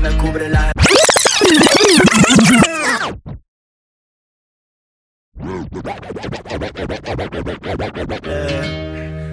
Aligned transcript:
me 0.00 0.10
cubre 0.16 0.48
la. 0.48 0.72
Eh, 8.22 8.76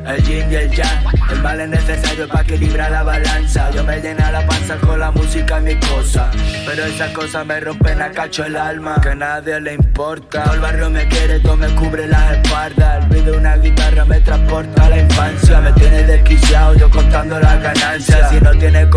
El 0.08 0.24
yin 0.24 0.50
y 0.50 0.56
el 0.56 0.72
yang, 0.72 1.04
el 1.32 1.42
mal 1.42 1.60
es 1.60 1.68
necesario 1.68 2.30
para 2.30 2.42
equilibrar 2.44 2.90
la 2.92 3.04
balanza. 3.04 3.70
Yo 3.72 3.84
me 3.84 4.00
llena 4.00 4.32
la 4.32 4.48
panza 4.48 4.78
con 4.78 5.00
la 5.00 5.12
música 5.12 5.60
y 5.60 5.64
mi 5.64 5.76
cosa. 5.76 6.32
Pero 6.66 6.86
esas 6.86 7.12
cosas 7.12 7.46
me 7.46 7.60
rompen 7.60 8.02
a 8.02 8.12
cacho 8.12 8.46
el 8.46 8.56
alma, 8.56 9.02
que 9.02 9.10
a 9.10 9.16
nadie 9.16 9.60
le 9.60 9.74
importa. 9.74 10.44
Todo 10.46 10.54
el 10.54 10.62
barrio 10.62 10.90
me 10.90 11.08
quiere, 11.10 11.42
todo 11.42 11.58
me 11.58 11.68
cubre 11.76 12.08
las 12.08 12.38
espaldas. 12.38 13.04
El 13.04 13.10
ruido 13.10 13.32
de 13.34 13.38
una 13.38 13.58
guitarra 13.58 14.06
me 14.06 14.22
transporta 14.22 14.86
a 14.86 14.90
la 14.90 15.00
infancia. 15.00 15.60
Me 15.60 15.74
tiene 15.74 16.04
desquiciado, 16.04 16.76
yo 16.76 16.90
contando 16.90 17.38
las 17.40 17.62
ganancias. 17.62 18.30
Si 18.30 18.40
no 18.40 18.52
tiene 18.52 18.90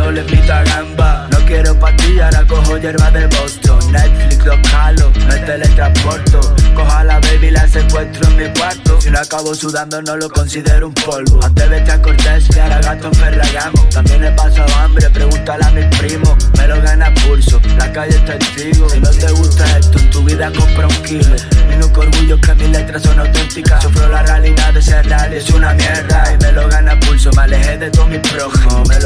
le 0.00 0.24
gamba. 0.64 1.28
No 1.30 1.38
quiero 1.44 1.78
pastillas, 1.78 2.34
ahora 2.34 2.46
cojo 2.46 2.78
hierba 2.78 3.10
de 3.10 3.26
Boston. 3.26 3.92
Netflix 3.92 4.44
lo 4.46 4.62
calo, 4.62 5.12
me 5.28 5.34
teletransporto. 5.40 6.40
Cojo 6.74 6.90
a 6.90 7.04
la 7.04 7.20
baby, 7.20 7.50
la 7.50 7.68
secuestro 7.68 8.26
en 8.28 8.36
mi 8.36 8.58
cuarto. 8.58 9.00
Si 9.02 9.10
no 9.10 9.18
acabo 9.18 9.54
sudando, 9.54 10.00
no 10.00 10.16
lo 10.16 10.30
considero 10.30 10.88
un 10.88 10.94
polvo. 10.94 11.44
Antes 11.44 11.68
vete 11.68 11.92
a 11.92 12.00
Cortés 12.00 12.48
ahora 12.56 12.80
gato 12.80 13.08
en 13.08 13.14
Ferragamo. 13.14 13.88
También 13.92 14.24
he 14.24 14.30
pasado 14.32 14.74
hambre, 14.76 15.10
pregúntale 15.10 15.64
a 15.64 15.70
mis 15.72 15.96
primos. 15.98 16.36
Me 16.56 16.68
lo 16.68 16.80
gana 16.80 17.12
pulso, 17.26 17.60
la 17.76 17.92
calle 17.92 18.16
es 18.16 18.24
testigo. 18.24 18.88
Si 18.88 19.00
no 19.00 19.10
te 19.10 19.30
gusta 19.32 19.78
esto, 19.78 19.98
en 19.98 20.10
tu 20.10 20.24
vida 20.24 20.50
compra 20.56 20.86
un 20.86 21.02
kilo. 21.02 21.36
Mi 21.68 21.74
único 21.74 22.00
orgullo 22.00 22.36
es 22.36 22.40
que 22.40 22.54
mis 22.54 22.68
letras 22.70 23.02
son 23.02 23.18
auténticas. 23.18 23.82
Sufro 23.82 24.08
la 24.08 24.22
realidad 24.22 24.72
de 24.72 24.80
ser 24.80 25.06
real 25.06 25.34
es 25.34 25.50
una 25.50 25.74
mierda. 25.74 26.32
Y 26.32 26.42
me 26.42 26.52
lo 26.52 26.66
gana 26.68 26.98
pulso, 27.00 27.30
me 27.36 27.42
alejé 27.42 27.76
de 27.76 27.90
todo 27.90 28.06
mi 28.06 28.18
prójimo. 28.18 28.84
Me 28.88 28.98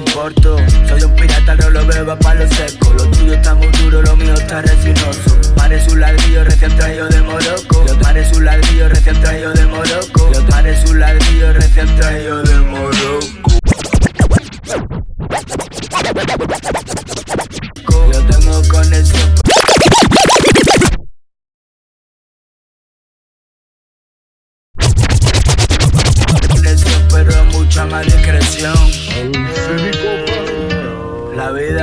importo. 0.00 0.56
Soy 0.88 1.02
un 1.02 1.14
pirata, 1.14 1.54
no 1.56 1.70
lo 1.70 1.86
bebo 1.86 2.12
a 2.12 2.18
palo 2.18 2.46
seco. 2.48 2.92
Lo 2.94 3.04
tuyo 3.10 3.34
está 3.34 3.54
muy 3.54 3.68
duro, 3.68 4.02
lo 4.02 4.16
mío 4.16 4.34
está 4.34 4.62
resinoso. 4.62 5.38
Parece 5.56 5.90
un 5.90 6.00
ladrillo 6.00 6.44
recién 6.44 6.76
traído 6.76 7.08
de 7.08 7.22
Morocco. 7.22 7.84
Parece 8.02 8.36
un 8.36 8.44
ladrillo 8.44 8.88
recién 8.88 9.20
traído 9.20 9.52
de 9.52 9.66
Morocco. 9.66 10.30
Parece 10.48 10.88
un 10.88 11.00
ladrillo 11.00 11.52
recién 11.52 11.86
traído 11.96 12.38
de 12.38 12.39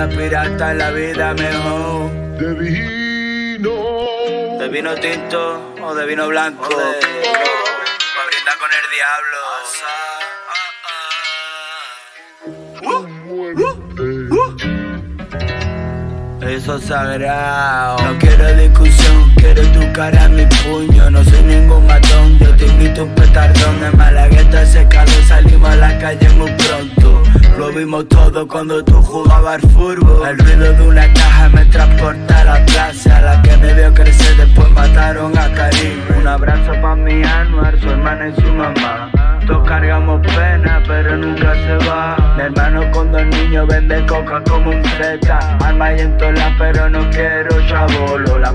vida 0.07 0.17
pirata 0.17 0.73
la 0.73 0.91
vida 0.91 1.33
mejor. 1.33 2.11
de 2.39 2.53
vino. 2.53 3.73
De 4.59 4.67
vino 4.69 4.95
tinto 4.95 5.75
o 5.81 5.95
de 5.95 6.05
vino 6.05 6.27
blanco. 6.27 6.69
Pa' 6.69 6.75
brindar 8.27 8.57
con 8.59 8.69
el 8.71 8.85
diablo. 8.95 9.37
Eso 16.41 16.77
es 16.77 16.85
sagrado. 16.85 17.97
No 18.03 18.17
quiero 18.19 18.53
discusión, 18.55 19.33
quiero 19.35 19.61
tu 19.73 19.91
cara 19.93 20.25
en 20.25 20.35
mi 20.35 20.45
puño. 20.45 21.09
No 21.11 21.23
soy 21.23 21.43
ningún 21.43 21.85
matón, 21.85 22.39
yo 22.39 22.55
te 22.55 22.67
invito 22.67 23.01
a 23.01 23.03
un 23.03 23.15
petardón. 23.15 23.83
En 23.83 23.97
Malagueta 23.97 24.61
ese 24.61 24.87
calor 24.87 25.23
salimos 25.27 25.69
a 25.69 25.75
la 25.75 25.99
calle. 25.99 26.27
Lo 27.57 27.71
vimos 27.71 28.07
todo 28.07 28.47
cuando 28.47 28.83
tú 28.83 29.01
jugabas 29.01 29.61
fútbol. 29.73 30.27
El 30.27 30.37
ruido 30.37 30.73
de 30.73 30.87
una 30.87 31.11
caja 31.13 31.49
me 31.49 31.65
transporta 31.65 32.41
a 32.41 32.43
la 32.43 32.65
plaza. 32.67 33.19
La 33.21 33.41
que 33.41 33.57
me 33.57 33.73
vio 33.73 33.91
crecer, 33.95 34.37
después 34.37 34.69
mataron 34.73 35.35
a 35.35 35.51
Karim. 35.53 35.99
Un 36.19 36.27
abrazo 36.27 36.71
pa' 36.79 36.95
mi 36.95 37.23
Anuar, 37.23 37.79
su 37.79 37.89
hermana 37.89 38.27
y 38.27 38.41
su 38.41 38.53
mamá. 38.53 39.11
Todos 39.47 39.67
cargamos 39.67 40.21
pena, 40.21 40.83
pero 40.85 41.17
nunca 41.17 41.55
se 41.55 41.87
va. 41.87 42.35
Mi 42.35 42.43
hermano 42.43 42.91
con 42.91 43.11
dos 43.11 43.25
niños 43.25 43.67
vende 43.67 44.05
coca 44.05 44.43
como 44.43 44.69
un 44.69 44.83
zeta. 44.83 45.57
Arma 45.57 45.93
y 45.93 46.01
en 46.01 46.15
todas, 46.17 46.53
pero 46.59 46.89
no 46.91 47.09
quiero 47.09 47.49
chabolo. 47.67 48.37
La 48.37 48.51